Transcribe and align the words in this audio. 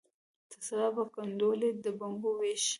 تر 0.51 0.59
سبا 0.67 0.87
به 0.95 1.03
کنډولي 1.13 1.69
د 1.83 1.85
بنګو 1.99 2.31
ویشي 2.39 2.69